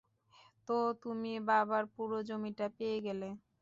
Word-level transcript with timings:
তো 0.67 0.73
তুমি 1.03 1.31
বাবার 1.47 1.83
পুরো 1.95 2.17
জমিটা 2.29 2.67
পেয়ে 2.77 2.97
গেলে। 3.05 3.29